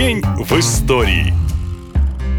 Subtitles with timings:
[0.00, 1.39] День в истории.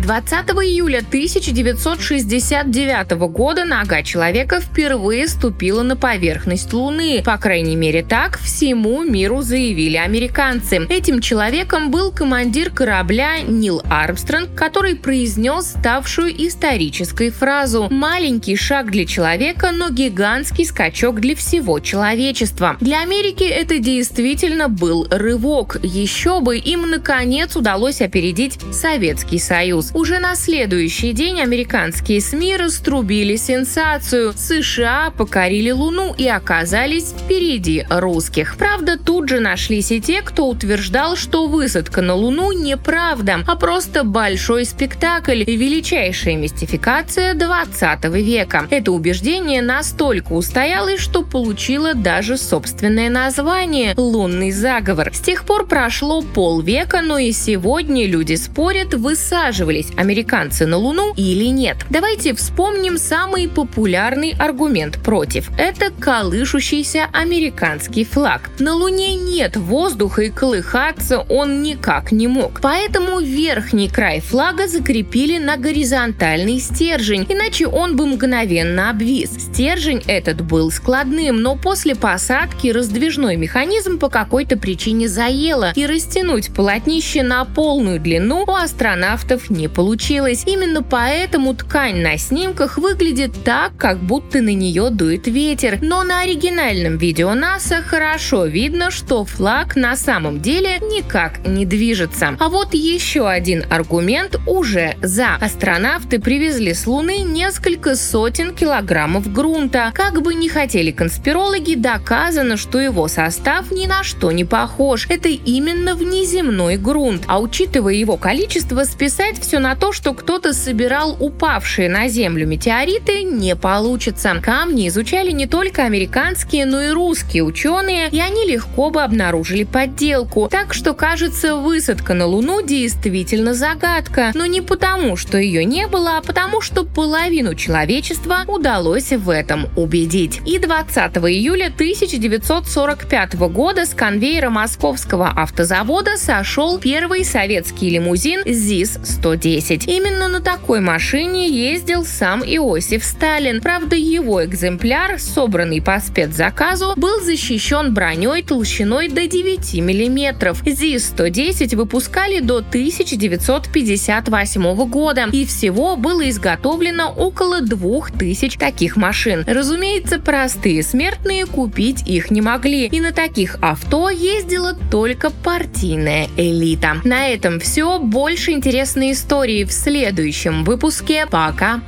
[0.01, 7.21] 20 июля 1969 года нога человека впервые ступила на поверхность Луны.
[7.23, 10.87] По крайней мере, так всему миру заявили американцы.
[10.89, 19.05] Этим человеком был командир корабля Нил Армстронг, который произнес ставшую исторической фразу «Маленький шаг для
[19.05, 22.75] человека, но гигантский скачок для всего человечества».
[22.81, 25.77] Для Америки это действительно был рывок.
[25.83, 29.90] Еще бы им наконец удалось опередить Советский Союз.
[29.93, 34.31] Уже на следующий день американские СМИ раструбили сенсацию.
[34.33, 38.55] США покорили Луну и оказались впереди русских.
[38.57, 44.05] Правда, тут же нашлись и те, кто утверждал, что высадка на Луну неправда, а просто
[44.05, 48.67] большой спектакль и величайшая мистификация 20 века.
[48.69, 55.11] Это убеждение настолько устоялось, что получило даже собственное название– «Лунный заговор».
[55.13, 61.13] С тех пор прошло полвека, но и сегодня люди спорят, высаживали отправились американцы на Луну
[61.15, 61.77] или нет.
[61.89, 65.49] Давайте вспомним самый популярный аргумент против.
[65.57, 68.49] Это колышущийся американский флаг.
[68.59, 72.59] На Луне нет воздуха и колыхаться он никак не мог.
[72.61, 79.31] Поэтому верхний край флага закрепили на горизонтальный стержень, иначе он бы мгновенно обвис.
[79.31, 86.53] Стержень этот был складным, но после посадки раздвижной механизм по какой-то причине заело, и растянуть
[86.53, 90.43] полотнище на полную длину у астронавтов не получилось.
[90.45, 95.79] Именно поэтому ткань на снимках выглядит так, как будто на нее дует ветер.
[95.81, 102.35] Но на оригинальном видео НАСА хорошо видно, что флаг на самом деле никак не движется.
[102.39, 105.35] А вот еще один аргумент уже за.
[105.39, 109.91] Астронавты привезли с Луны несколько сотен килограммов грунта.
[109.93, 115.07] Как бы ни хотели конспирологи, доказано, что его состав ни на что не похож.
[115.09, 117.23] Это именно внеземной грунт.
[117.27, 123.23] А учитывая его количество, списать все на то, что кто-то собирал упавшие на Землю метеориты,
[123.23, 124.35] не получится.
[124.41, 130.47] Камни изучали не только американские, но и русские ученые, и они легко бы обнаружили подделку.
[130.49, 134.31] Так что, кажется, высадка на Луну действительно загадка.
[134.33, 139.67] Но не потому, что ее не было, а потому, что половину человечества удалось в этом
[139.75, 140.41] убедить.
[140.45, 149.50] И 20 июля 1945 года с конвейера московского автозавода сошел первый советский лимузин ЗИС-110.
[149.51, 149.87] 10.
[149.87, 153.59] Именно на такой машине ездил сам Иосиф Сталин.
[153.59, 160.55] Правда, его экземпляр, собранный по спецзаказу, был защищен броней толщиной до 9 мм.
[160.65, 169.43] ЗИС-110 выпускали до 1958 года, и всего было изготовлено около 2000 таких машин.
[169.45, 177.01] Разумеется, простые смертные купить их не могли, и на таких авто ездила только партийная элита.
[177.03, 177.99] На этом все.
[177.99, 181.25] Больше интересной истории истории в следующем выпуске.
[181.25, 181.81] Пока!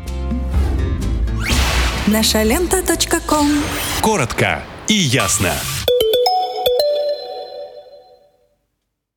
[2.08, 2.82] Наша лента.
[4.02, 5.54] Коротко и ясно.